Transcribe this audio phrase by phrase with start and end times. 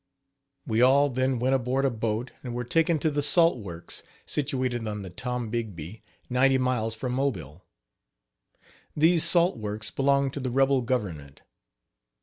[0.65, 4.87] We all then went aboard a boat and were taken to the salt works, situated
[4.87, 7.63] on the Tombigbee, ninety miles from Mobile.
[8.97, 11.41] These salt works belonged to the rebel government.